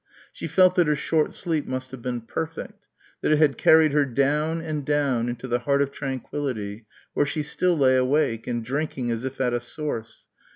She 0.33 0.47
felt 0.47 0.73
that 0.77 0.87
her 0.87 0.95
short 0.95 1.31
sleep 1.31 1.67
must 1.67 1.91
have 1.91 2.01
been 2.01 2.21
perfect, 2.21 2.87
that 3.21 3.31
it 3.31 3.37
had 3.37 3.55
carried 3.55 3.91
her 3.93 4.03
down 4.03 4.59
and 4.59 4.83
down 4.83 5.29
into 5.29 5.47
the 5.47 5.59
heart 5.59 5.83
of 5.83 5.91
tranquillity 5.91 6.87
where 7.13 7.27
she 7.27 7.43
still 7.43 7.77
lay 7.77 7.95
awake, 7.97 8.47
and 8.47 8.65
drinking 8.65 9.11
as 9.11 9.23
if 9.23 9.39
at 9.39 9.53
a 9.53 9.59
source. 9.59 10.25